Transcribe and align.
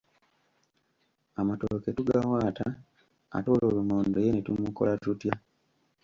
Amatooke 1.39 1.89
tugawaata 1.97 2.65
ate 3.35 3.47
olwo 3.53 3.69
lumonde 3.77 4.19
ye 4.25 4.31
ne 4.33 4.41
tumukola 4.45 4.93
tutya? 5.03 5.33